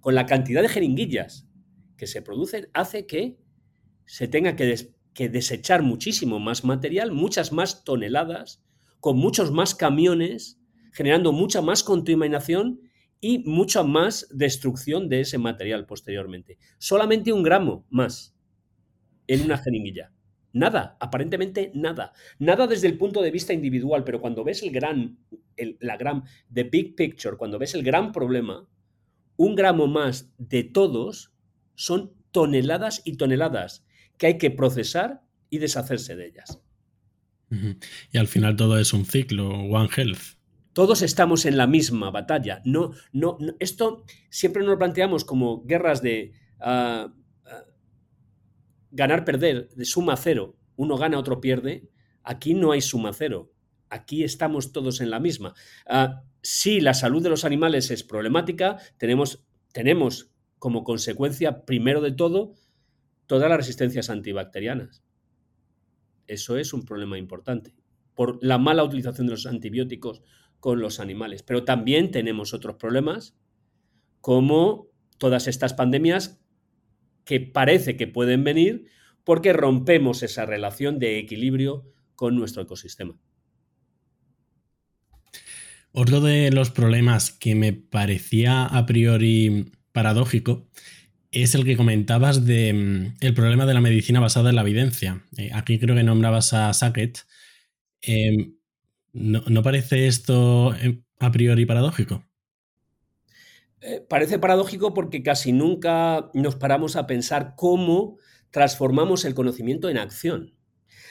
[0.00, 1.48] con la cantidad de jeringuillas
[1.96, 3.38] que se producen hace que
[4.04, 4.92] se tenga que,
[5.28, 8.64] desechar muchísimo más material, muchas más toneladas,
[9.00, 10.60] con muchos más camiones,
[10.92, 12.80] generando mucha más contaminación
[13.20, 16.58] y mucha más destrucción de ese material posteriormente.
[16.78, 18.36] Solamente un gramo más
[19.26, 20.12] en una jeringuilla.
[20.52, 22.12] Nada, aparentemente nada.
[22.38, 25.18] Nada desde el punto de vista individual, pero cuando ves el gran,
[25.80, 28.68] la gran, the big picture, cuando ves el gran problema,
[29.36, 31.32] un gramo más de todos
[31.74, 36.62] son toneladas y toneladas que hay que procesar y deshacerse de ellas.
[38.12, 40.38] Y al final todo es un ciclo, One Health.
[40.72, 42.62] Todos estamos en la misma batalla.
[42.64, 47.12] No, no, esto siempre nos lo planteamos como guerras de ah,
[47.46, 47.64] ah,
[48.90, 50.56] ganar-perder, de suma cero.
[50.76, 51.88] Uno gana, otro pierde.
[52.22, 53.52] Aquí no hay suma cero.
[53.90, 55.54] Aquí estamos todos en la misma.
[55.86, 62.12] Ah, si la salud de los animales es problemática, tenemos, tenemos como consecuencia, primero de
[62.12, 62.54] todo,
[63.26, 65.02] todas las resistencias antibacterianas.
[66.28, 67.74] Eso es un problema importante
[68.14, 70.22] por la mala utilización de los antibióticos
[70.60, 71.42] con los animales.
[71.42, 73.36] Pero también tenemos otros problemas,
[74.20, 74.88] como
[75.18, 76.40] todas estas pandemias
[77.24, 78.86] que parece que pueden venir
[79.22, 83.20] porque rompemos esa relación de equilibrio con nuestro ecosistema.
[85.92, 90.68] Otro de los problemas que me parecía a priori paradójico
[91.30, 95.24] es el que comentabas de mm, el problema de la medicina basada en la evidencia.
[95.36, 97.26] Eh, aquí creo que nombrabas a Sackett.
[98.00, 98.54] Em,
[99.12, 102.24] ¿no, parece esto em, a priori paradójico?
[103.80, 108.16] Eh, parece paradójico porque casi nunca nos paramos a pensar cómo
[108.50, 110.54] transformamos el conocimiento en acción.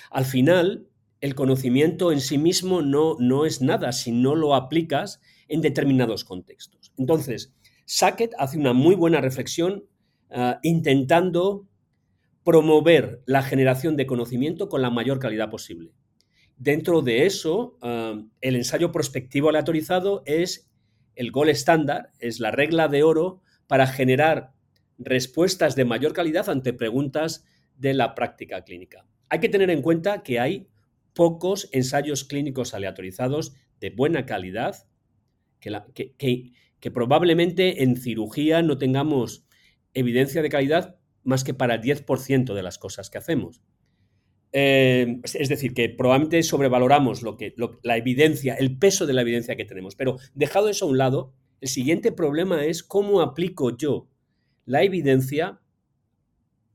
[0.10, 0.88] Al final,
[1.22, 6.24] el conocimiento en sí mismo no, no es nada si no lo aplicas en determinados
[6.24, 6.94] contextos.
[6.98, 7.54] Entonces,
[7.86, 9.86] Sackett hace una muy buena reflexión
[10.30, 11.68] ah, intentando
[12.44, 15.92] promover la generación de conocimiento con la mayor calidad posible.
[16.58, 20.70] Dentro de eso, ah, el ensayo prospectivo aleatorizado es
[21.16, 24.54] el gol estándar, es la regla de oro para generar
[24.98, 29.06] respuestas de mayor calidad ante preguntas de la práctica clínica.
[29.30, 30.68] Hay que tener en cuenta que hay
[31.14, 34.88] pocos ensayos clínicos aleatorizados de buena calidad
[35.60, 36.14] que,
[36.80, 39.47] que, probablemente en cirugía no tengamos
[40.00, 43.62] evidencia de calidad más que para el 10% de las cosas que hacemos.
[44.54, 49.56] Eh, es decir, que probablemente sobrevaloramos lo que, la evidencia, el peso de la evidencia
[49.56, 49.96] que tenemos.
[49.96, 54.08] Pero dejado eso a un lado, el siguiente problema es cómo aplico yo
[54.66, 55.60] la evidencia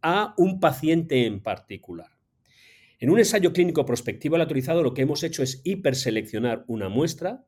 [0.02, 2.10] a un paciente en particular.
[2.98, 7.44] En un ensayo clínico prospectivo aleatorizado lo que hemos hecho es hiperseleccionar una muestra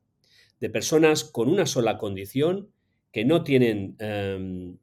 [0.59, 2.71] de personas con una sola condición
[3.11, 4.77] que no tienen em,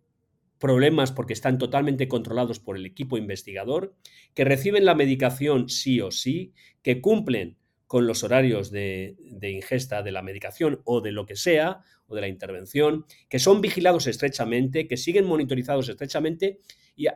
[0.62, 3.96] problemas porque están totalmente controlados por el equipo investigador,
[4.33, 10.12] que reciben la medicación sí o sí, que cumplen con los horarios de, ingesta de
[10.12, 14.87] la medicación o de lo que sea, o de la intervención, que son vigilados estrechamente,
[14.87, 16.61] que siguen monitorizados estrechamente,
[16.94, 17.07] y,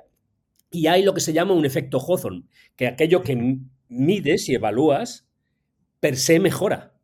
[0.73, 5.29] y hay lo que se llama un efecto Hawthorne, que aquello que mides y evalúas
[6.01, 6.99] per se mejora.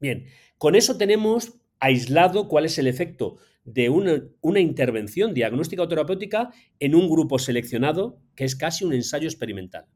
[0.00, 0.26] Bien,
[0.58, 6.94] con eso tenemos aislado cuál es el efecto de una, intervención diagnóstica o terapéutica en
[6.94, 9.86] un grupo seleccionado que es casi un ensayo experimental.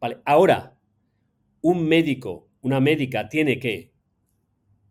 [0.00, 0.78] Vale, ahora,
[1.60, 3.92] un médico, una médica tiene que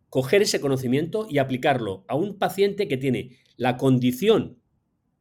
[0.09, 4.59] coger ese conocimiento y aplicarlo a un paciente que tiene la condición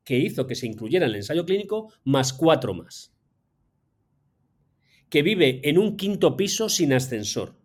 [0.04, 3.14] que hizo que se incluyera en el ensayo clínico más cuatro más.
[5.10, 7.58] Que vive en un quinto piso sin ascensor.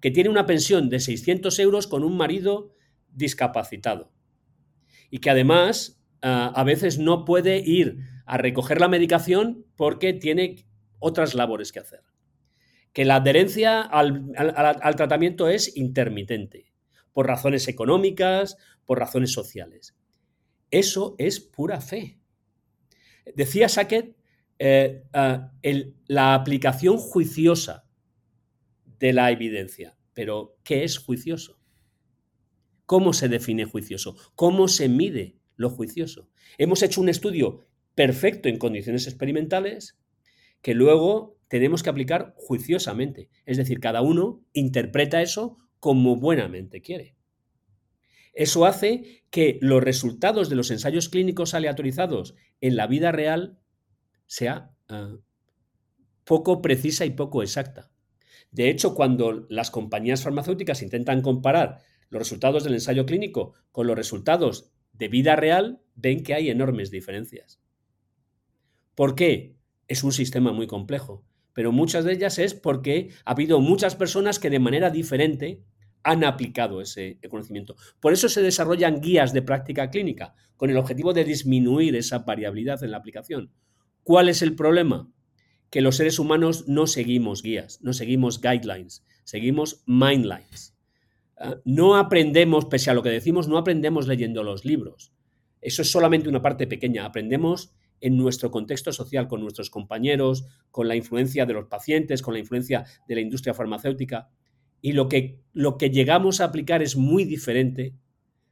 [0.00, 2.74] Que tiene una pensión de 600 euros con un marido
[3.10, 4.13] discapacitado.
[5.14, 10.66] Y que además ah, a veces no puede ir a recoger la medicación porque tiene
[10.98, 12.00] otras labores que hacer
[12.94, 16.72] que la adherencia al, tratamiento es intermitente,
[17.12, 19.96] por razones económicas, por razones sociales.
[20.70, 22.20] Eso es pura fe.
[23.34, 24.16] Decía Sackett,
[24.60, 25.50] eh, ah,
[26.06, 27.84] la aplicación juiciosa
[29.00, 29.98] de la evidencia.
[30.12, 31.58] Pero, ¿qué es juicioso?
[32.86, 34.16] ¿Cómo se define juicioso?
[34.34, 36.28] ¿Cómo se mide lo juicioso?
[36.58, 39.98] Hemos hecho un estudio perfecto en condiciones experimentales
[40.60, 43.28] que luego tenemos que aplicar juiciosamente.
[43.46, 47.16] Es decir, cada uno interpreta eso como buenamente quiere.
[48.32, 53.58] Eso hace que los resultados de los ensayos clínicos aleatorizados en la vida real
[54.26, 55.16] sea ah,
[56.24, 57.90] poco precisa y poco exacta.
[58.50, 63.96] De hecho, cuando las compañías farmacéuticas intentan comparar los resultados del ensayo clínico con los
[63.96, 67.60] resultados de vida real, ven que hay enormes diferencias.
[68.94, 69.56] ¿Por qué?
[69.88, 74.38] Es un sistema muy complejo pero muchas de ellas es porque ha habido muchas personas
[74.38, 75.62] que de manera diferente
[76.02, 77.76] han aplicado ese conocimiento.
[78.00, 82.82] Por eso se desarrollan guías de práctica clínica, con el objetivo de disminuir esa variabilidad
[82.84, 83.52] en la aplicación.
[84.02, 85.10] ¿Cuál es el problema?
[85.70, 90.73] Que los seres humanos no seguimos guías, no seguimos guidelines, seguimos mindlines.
[91.44, 95.12] Ah, no aprendemos, pese a lo que decimos, no aprendemos leyendo los libros.
[95.60, 97.04] Eso es solamente una parte pequeña.
[97.04, 102.34] Aprendemos en nuestro contexto social, con nuestros compañeros, con la influencia de los pacientes, con
[102.34, 104.28] la influencia de la industria farmacéutica.
[104.82, 107.94] Y lo que, lo que llegamos a aplicar es muy diferente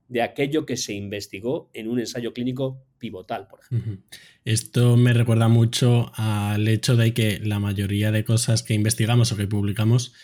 [0.08, 4.02] de aquello que se investigó en un ensayo clínico pivotal, por ejemplo.
[4.44, 9.36] Esto me recuerda mucho al hecho de que la mayoría de cosas que investigamos o
[9.36, 10.14] que publicamos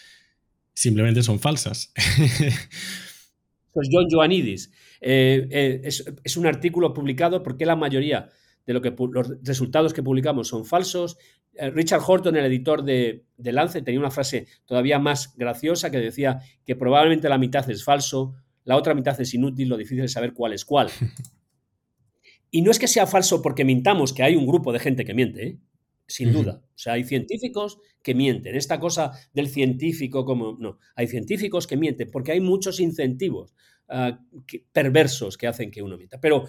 [0.79, 1.93] simplemente son falsas.
[3.71, 4.73] Pues John Joannidis.
[5.01, 8.29] Eh, eh, es, un artículo publicado porque la mayoría
[8.67, 11.17] de lo que, los resultados que publicamos son falsos.
[11.55, 15.99] Eh, Richard Horton, el editor de, de Lance, tenía una frase todavía más graciosa que
[15.99, 20.12] decía que probablemente la mitad es falso, la otra mitad es inútil, lo difícil es
[20.12, 20.88] saber cuál es cuál.
[22.51, 25.12] Y no es que sea falso porque mintamos, que hay un grupo de gente que
[25.12, 25.59] miente,
[26.09, 26.62] sin duda.
[26.64, 28.57] O sea, hay científicos que mienten.
[28.57, 30.57] Esta cosa del científico como...
[30.59, 33.55] No, hay científicos que mienten porque hay muchos incentivos
[33.88, 34.18] ah,
[34.73, 36.18] perversos que hacen que uno mienta.
[36.18, 36.49] Pero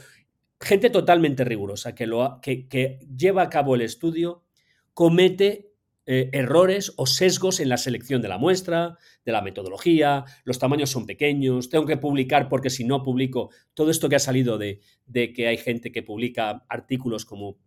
[0.59, 4.43] gente totalmente rigurosa que, lo, que, lleva a cabo el estudio
[4.93, 5.73] comete
[6.05, 10.89] eh, errores o sesgos en la selección de la muestra, de la metodología, los tamaños
[10.89, 14.79] son pequeños, tengo que publicar porque si no publico, todo esto que ha salido de,
[15.05, 17.57] de que hay gente que publica artículos como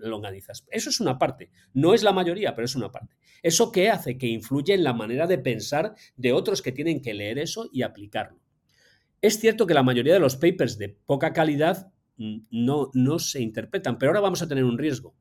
[0.00, 0.66] longanizas.
[0.70, 3.16] Eso es una parte, no es la mayoría, pero es una parte.
[3.42, 4.18] ¿Eso qué hace?
[4.18, 7.82] Que influye en la manera de pensar de otros que tienen que leer eso y
[7.82, 8.40] aplicarlo.
[9.20, 13.98] Es cierto que la mayoría de los papers de poca calidad no, no se interpretan.
[13.98, 15.14] Pero ahora vamos a tener un riesgo,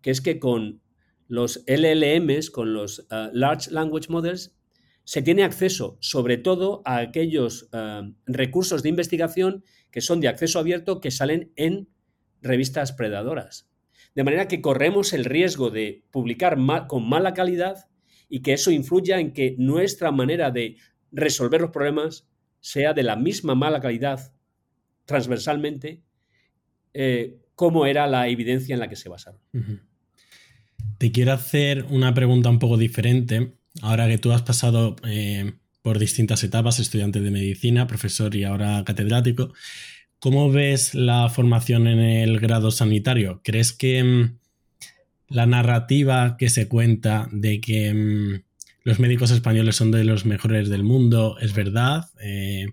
[0.00, 0.80] que es que con
[1.28, 4.56] los LLMs, con los uh, Large Language Models,
[5.04, 10.58] se tiene acceso sobre todo a aquellos uh, recursos de investigación que son de acceso
[10.58, 11.88] abierto que salen en
[12.42, 13.68] revistas predadoras.
[14.16, 16.56] De manera que corremos el riesgo de publicar
[16.88, 17.90] con mala calidad
[18.30, 20.78] y que eso influya en que nuestra manera de
[21.12, 22.26] resolver los problemas
[22.60, 24.32] sea de la misma mala calidad
[25.04, 26.02] transversalmente
[26.94, 29.40] eh, cómo era la evidencia en la que se basaron.
[30.96, 33.52] Te quiero hacer una pregunta un poco diferente.
[33.82, 35.52] Ahora que tú has pasado eh,
[35.82, 39.52] por distintas etapas, estudiante de medicina, profesor y ahora catedrático,
[40.26, 43.42] ¿cómo ves la formación en el grado sanitario?
[43.44, 44.38] ¿Crees que mm,
[45.28, 48.42] la narrativa que se cuenta de que mm,
[48.82, 52.10] los médicos españoles son de los mejores del mundo es verdad?
[52.20, 52.66] Eh,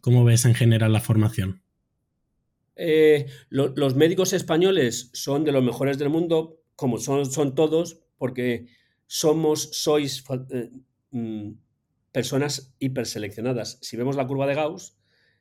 [0.00, 1.60] ¿Cómo ves en general la formación?
[2.76, 8.68] Eh, los médicos españoles son de los mejores del mundo, como son, todos, porque
[9.06, 10.70] somos, sois eh,
[11.10, 11.50] mm,
[12.10, 13.80] personas hiperseleccionadas.
[13.82, 14.96] Si vemos la curva de Gauss,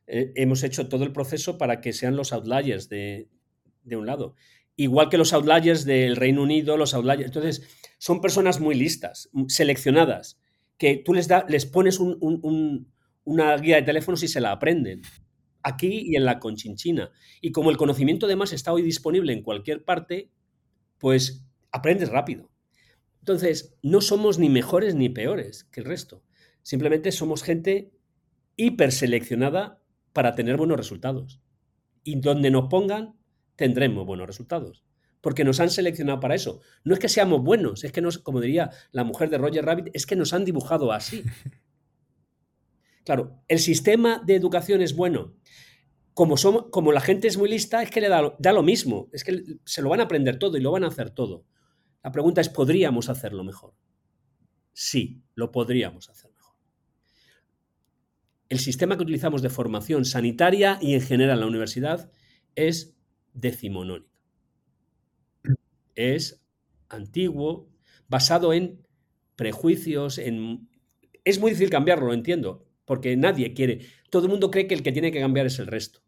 [0.07, 3.29] eh, hemos hecho todo el proceso para que sean los outliers de,
[3.85, 4.35] un lado.
[4.75, 7.25] Igual que los outliers del Reino Unido, los outliers.
[7.25, 7.63] Entonces,
[7.97, 10.39] son personas muy listas, seleccionadas,
[10.77, 15.01] que tú les, da, les pones una guía de teléfonos y se la aprenden
[15.63, 17.11] aquí y en la Conchinchina.
[17.41, 20.29] Y como el conocimiento además está hoy disponible en cualquier parte,
[20.99, 22.51] pues aprendes rápido.
[23.19, 26.23] Entonces, no somos ni mejores ni peores que el resto.
[26.61, 27.91] Simplemente somos gente
[28.55, 29.81] hiperseleccionada
[30.15, 31.41] para tener buenos resultados.
[32.05, 33.19] Y donde nos pongan,
[33.57, 34.85] tendremos buenos resultados.
[35.19, 36.61] Porque nos han seleccionado para eso.
[36.85, 39.89] No es que seamos buenos, es que nos, como diría la mujer de Roger Rabbit,
[39.93, 41.23] es que nos han dibujado así.
[43.03, 45.35] Claro, el sistema de educación es bueno.
[46.15, 49.09] Como, somos, como la gente es muy lista, es que le da, da, lo mismo.
[49.13, 51.45] Es que se lo van a aprender todo y lo van a hacer todo.
[52.03, 53.75] La pregunta es, ¿podríamos hacerlo mejor?
[54.73, 56.34] Sí, lo podríamos hacer.
[58.49, 62.11] El sistema que utilizamos de formación sanitaria y en general en la universidad
[62.55, 62.95] es
[63.33, 64.09] decimonónico.
[65.95, 66.43] Es
[66.89, 67.69] antiguo,
[68.07, 68.85] basado en
[69.35, 70.69] prejuicios, en...
[71.23, 73.87] Es muy difícil cambiarlo, lo entiendo, porque nadie quiere.
[74.09, 76.01] Todo el mundo cree que el que tiene que cambiar es el resto,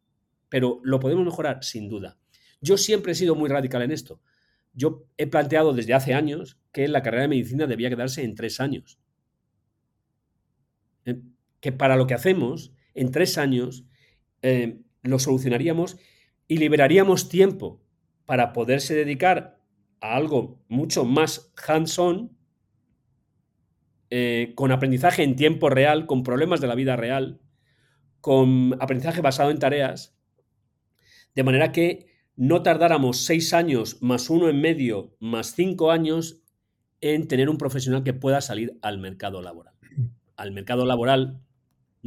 [0.50, 2.20] pero lo podemos mejorar sin duda.
[2.62, 4.22] Yo siempre he sido muy radical en esto.
[4.74, 8.60] Yo he planteado desde hace años que la carrera de medicina debía quedarse en tres
[8.60, 9.00] años.
[11.06, 11.20] Eh,
[11.60, 13.86] que para lo que hacemos, en tres años,
[14.42, 15.98] eh, lo solucionaríamos
[16.48, 17.82] y liberaríamos tiempo
[18.26, 19.60] para poderse dedicar
[20.02, 22.38] a algo mucho más hands-on
[24.10, 27.42] eh, con aprendizaje en tiempo real, con problemas de la vida real,
[28.22, 30.18] con aprendizaje basado en tareas,
[31.36, 36.42] de manera que no tardáramos seis años más uno en medio más cinco años
[37.02, 39.74] en tener un profesional que pueda salir al mercado laboral.
[40.36, 41.42] Al mercado laboral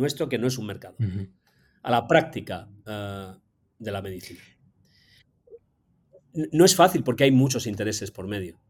[0.01, 0.96] nuestro que no es un mercado,
[1.82, 3.32] a la práctica eh,
[3.78, 4.40] de la medicina.
[6.53, 8.61] No es fácil porque hay muchos intereses por medio.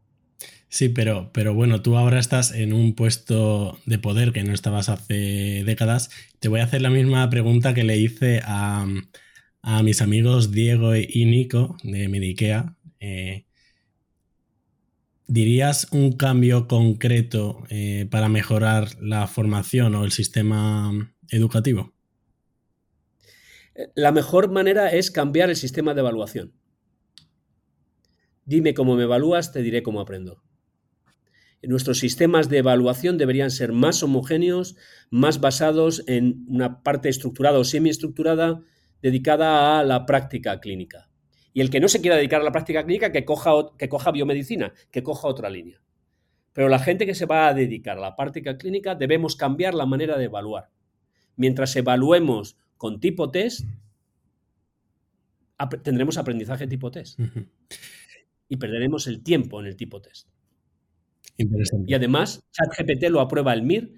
[0.71, 4.87] Sí, pero, pero bueno, tú ahora estás en un puesto de poder que no estabas
[4.87, 6.09] hace décadas.
[6.39, 8.87] Te voy a hacer la misma pregunta que le hice a,
[9.83, 12.77] mis amigos Diego y Nico de Medikea.
[12.99, 13.45] Eh,
[15.27, 21.93] ¿Dirías un cambio concreto eh, para mejorar la formación o el sistema educativo?
[23.95, 26.53] La mejor manera es cambiar el sistema de evaluación.
[28.45, 30.43] Dime cómo me evalúas, te diré cómo aprendo.
[31.63, 34.75] Nuestros sistemas de evaluación deberían ser más homogéneos,
[35.09, 38.61] más basados en una parte estructurada o semiestructurada
[39.01, 41.09] dedicada a la práctica clínica.
[41.53, 44.11] Y el que no se quiera dedicar a la práctica clínica, que coja, que coja
[44.11, 45.81] biomedicina, que coja otra línea.
[46.53, 49.85] Pero la gente que se va a dedicar a la práctica clínica debemos cambiar la
[49.85, 50.69] manera de evaluar.
[51.35, 53.65] Mientras evaluemos con tipo test,
[55.83, 57.19] tendremos aprendizaje tipo test.
[58.47, 60.27] Y perderemos el tiempo en el tipo test.
[61.37, 63.93] Y además, ChatGPT lo aprueba el MIR,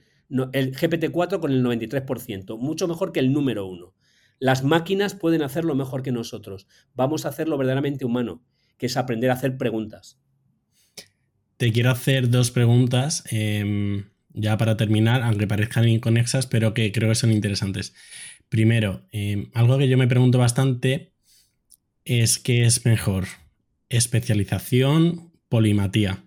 [0.54, 3.94] el GPT-4 con el 93%, mucho mejor que el número uno.
[4.40, 6.68] Las máquinas pueden hacerlo mejor que nosotros.
[6.94, 8.44] Vamos a hacerlo verdaderamente humano,
[8.78, 10.20] que es aprender a hacer preguntas.
[11.58, 17.10] Te quiero hacer dos preguntas, em, ya para terminar, aunque parezcan inconexas, pero que creo
[17.10, 17.94] que son interesantes.
[18.50, 21.14] Primero, em, algo que yo me pregunto bastante
[22.06, 23.26] es qué es mejor,
[23.90, 26.24] especialización, polimatía.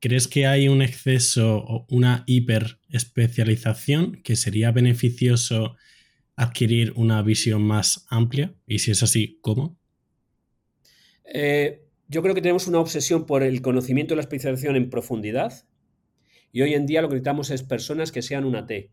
[0.00, 5.76] ¿Crees que hay un exceso o una hiperespecialización que sería beneficioso
[6.36, 8.54] adquirir una visión más amplia?
[8.66, 9.76] Y si es así, ¿cómo?
[11.24, 15.64] Eh, yo creo que tenemos una obsesión por el conocimiento y la especialización en profundidad.
[16.52, 18.90] Y hoy en día lo que necesitamos es personas que sean una T,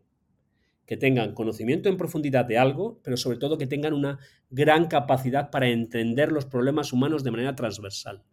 [0.86, 5.50] que tengan conocimiento en profundidad de algo, pero sobre todo que tengan una gran capacidad
[5.50, 8.24] para entender los problemas humanos de manera transversal.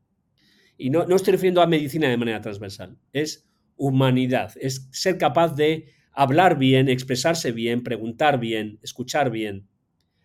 [0.76, 5.54] Y no, no estoy refiriendo a medicina de manera transversal, es humanidad, es ser capaz
[5.54, 9.68] de hablar bien, expresarse bien, preguntar bien, escuchar bien,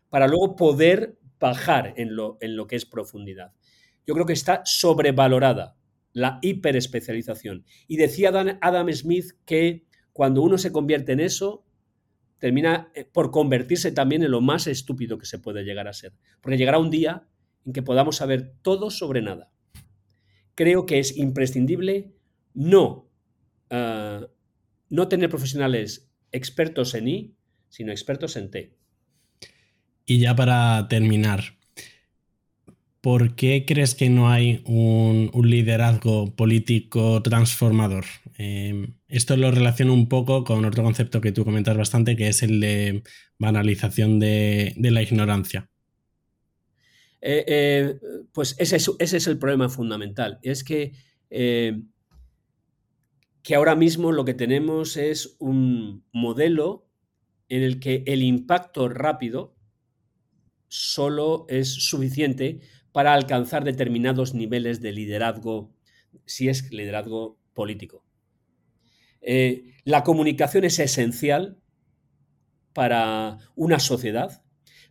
[0.10, 3.54] para luego poder bajar en lo, en lo que es profundidad.
[4.06, 5.76] Yo creo que está sobrevalorada
[6.14, 7.66] la hiperespecialización.
[7.88, 8.30] Y decía
[8.62, 11.66] Adam Smith que cuando uno se convierte en eso,
[12.40, 16.14] termina eh, por convertirse también en lo más estúpido que se puede llegar a ser.
[16.42, 17.28] Porque llegará un día
[17.66, 19.52] en que podamos saber todo sobre nada.
[20.56, 22.14] Creo que es imprescindible
[22.54, 23.10] no
[23.70, 24.28] ah,
[24.90, 27.36] no tener profesionales expertos en I,
[27.70, 28.78] sino expertos en T.
[30.06, 31.57] Y ya para terminar,
[33.08, 38.04] ¿por qué crees que no hay un, liderazgo político transformador?
[38.38, 42.44] Em, esto lo relaciono un poco con otro concepto que tú comentas bastante, que es
[42.44, 43.04] el de
[43.40, 45.70] banalización de, la ignorancia.
[47.22, 47.96] Eh, eh,
[48.34, 50.40] pues ese es, el problema fundamental.
[50.42, 50.92] Es que
[51.30, 51.80] eh,
[53.42, 56.90] que ahora mismo lo que tenemos es un modelo
[57.48, 59.56] en el que el impacto rápido
[60.68, 62.60] solo es suficiente
[62.92, 65.72] para alcanzar determinados niveles de liderazgo,
[66.26, 68.04] si es liderazgo político.
[69.22, 71.58] Eh, la comunicación es esencial
[72.74, 74.44] para una sociedad,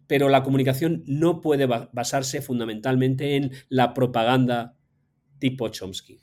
[0.06, 4.76] pero la comunicación no puede basarse fundamentalmente en la propaganda
[5.38, 6.20] tipo Chomsky.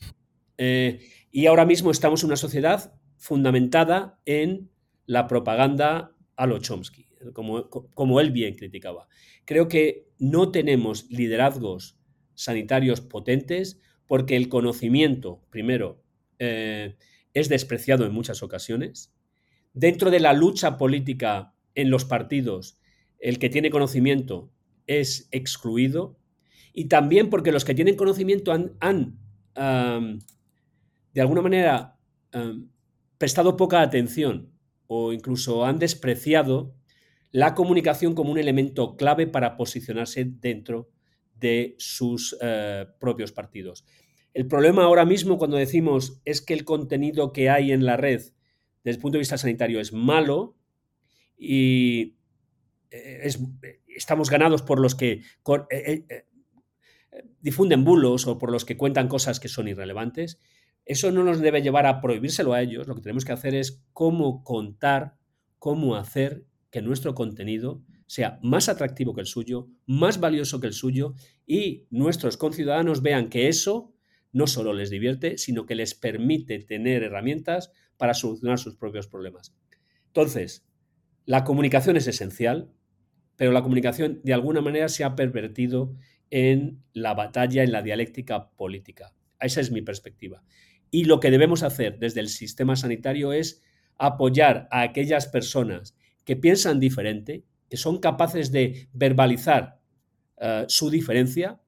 [0.57, 0.99] Eh,
[1.31, 4.69] y ahora mismo estamos en una sociedad fundamentada en
[5.05, 9.07] la propaganda a lo Chomsky, como, como él bien criticaba.
[9.45, 11.99] Creo que no tenemos liderazgos
[12.33, 16.01] sanitarios potentes porque el conocimiento, primero,
[16.39, 16.95] eh,
[17.33, 19.13] es despreciado en muchas ocasiones.
[19.73, 22.79] Dentro de la lucha política en los partidos,
[23.19, 24.49] el que tiene conocimiento
[24.87, 26.17] es excluido.
[26.71, 29.19] Y también porque los que tienen conocimiento han,
[31.13, 31.99] de alguna manera
[33.17, 34.53] prestado poca atención
[34.87, 36.75] o incluso han despreciado
[37.33, 40.89] la comunicación como un elemento clave para posicionarse dentro
[41.35, 43.85] de sus eh, propios partidos.
[44.33, 48.21] El problema ahora mismo cuando decimos es que el contenido que hay en la red
[48.83, 50.55] desde el punto de vista sanitario es malo
[51.37, 52.15] y
[52.91, 53.29] eh,
[53.87, 55.21] estamos ganados por los que
[55.69, 56.25] eh,
[57.41, 60.39] difunden bulos o por los que cuentan cosas que son irrelevantes
[60.85, 62.87] eso no nos debe llevar a prohibírselo a ellos.
[62.87, 65.15] Lo que tenemos que hacer es cómo contar,
[65.59, 70.73] cómo hacer que nuestro contenido sea más atractivo que el suyo, más valioso que el
[70.73, 71.13] suyo
[71.45, 73.93] y nuestros conciudadanos vean que eso
[74.31, 79.55] no solo les divierte, sino que les permite tener herramientas para solucionar sus propios problemas.
[80.07, 80.65] Entonces,
[81.25, 82.73] la comunicación es esencial,
[83.35, 85.93] pero la comunicación de alguna manera se ha pervertido
[86.31, 89.13] en la batalla, en la dialéctica política.
[89.39, 90.43] Esa es mi perspectiva.
[90.89, 93.61] Y lo que debemos hacer desde el sistema sanitario es
[93.99, 95.95] apoyar a aquellas personas
[96.25, 99.79] que piensan diferente, que son capaces de verbalizar
[100.37, 101.61] eh, su diferencia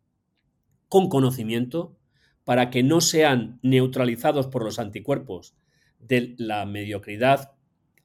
[0.88, 1.98] con conocimiento
[2.44, 5.56] para que no sean neutralizados por los anticuerpos
[6.00, 7.56] de la mediocridad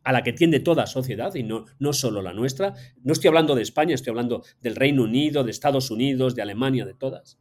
[0.02, 2.74] a la que tiende toda sociedad y no, no solo la nuestra.
[3.02, 6.86] No estoy hablando de España, estoy hablando del Reino Unido, de Estados Unidos, de Alemania,
[6.86, 7.38] de todas.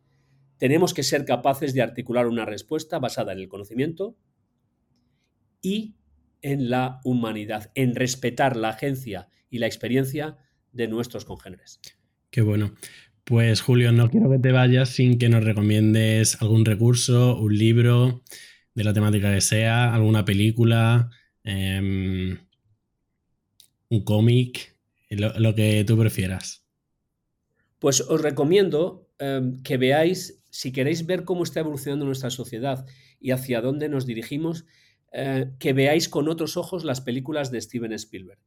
[0.57, 4.17] Tenemos que ser capaces de articular una respuesta basada en el conocimiento
[5.61, 5.95] y
[6.41, 10.37] en la humanidad, en respetar la agencia y la experiencia
[10.71, 11.79] de nuestros congéneres.
[12.29, 12.73] Qué bueno.
[13.23, 18.23] Pues Julio, no quiero que te vayas sin que nos recomiendes algún recurso, un libro
[18.73, 21.11] de la temática que sea, alguna película,
[21.43, 22.39] em,
[23.89, 24.75] un cómic,
[25.09, 26.65] lo, que tú prefieras.
[27.79, 32.85] Pues os recomiendo em, que veáis, si queréis ver cómo está evolucionando nuestra sociedad
[33.19, 34.65] y hacia dónde nos dirigimos,
[35.11, 38.39] eh, que veáis con otros ojos las películas de Steven Spielberg.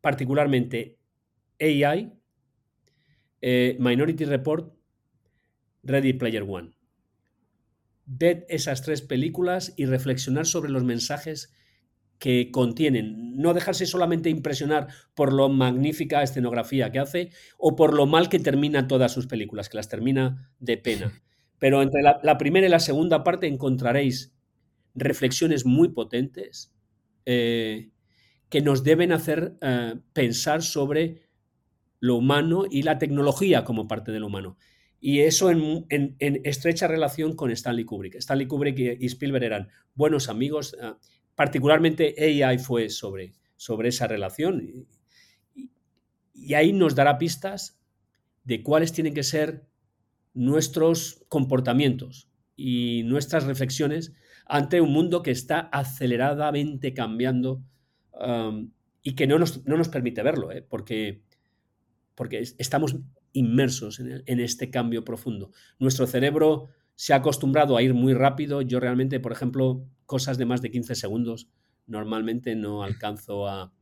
[0.00, 0.98] Particularmente
[1.58, 2.12] AI,
[3.40, 4.74] eh, Minority Report,
[5.82, 6.72] Ready Player One.
[8.04, 11.54] Ved esas tres películas y reflexionar sobre los mensajes
[12.18, 13.34] que contienen.
[13.36, 18.38] No dejarse solamente impresionar por lo magnífica escenografía que hace o por lo mal que
[18.38, 21.22] termina todas sus películas, que las termina de pena.
[21.58, 24.33] Pero entre la primera y la segunda parte encontraréis
[24.94, 26.72] reflexiones muy potentes
[27.26, 27.90] eh,
[28.48, 31.28] que nos deben hacer eh, pensar sobre
[32.00, 34.56] lo humano y la tecnología como parte de lo humano.
[35.00, 35.86] Y eso en,
[36.18, 38.14] estrecha relación con Stanley Kubrick.
[38.16, 40.92] Stanley Kubrick y Spielberg eran buenos amigos, eh,
[41.34, 44.86] particularmente AI fue sobre, sobre esa relación.
[46.32, 47.80] y ahí nos dará pistas
[48.44, 49.66] de cuáles tienen que ser
[50.34, 54.12] nuestros comportamientos y nuestras reflexiones
[54.46, 57.62] ante un mundo que está aceleradamente cambiando
[58.12, 58.70] um,
[59.02, 60.62] y que no nos, no nos permite verlo, ¿eh?
[60.62, 61.22] porque,
[62.14, 62.96] porque estamos
[63.32, 65.50] inmersos en, este cambio profundo.
[65.78, 68.62] Nuestro cerebro se ha acostumbrado a ir muy rápido.
[68.62, 71.48] Yo realmente, por ejemplo, cosas de más de 15 segundos
[71.86, 73.72] normalmente no alcanzo a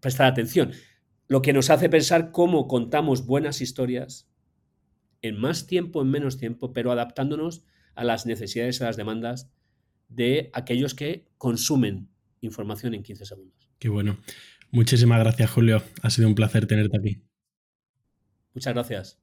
[0.00, 0.72] prestar atención.
[1.26, 4.28] Lo que nos hace pensar cómo contamos buenas historias
[5.22, 7.64] en más tiempo, en menos tiempo, pero adaptándonos
[7.94, 9.50] a las necesidades, a las demandas
[10.08, 12.08] de aquellos que consumen
[12.40, 13.70] información en 15 segundos.
[13.78, 14.18] Qué bueno.
[14.70, 15.82] Muchísimas gracias, Julio.
[16.02, 17.22] Ha sido un placer tenerte aquí.
[18.54, 19.18] Muchas gracias.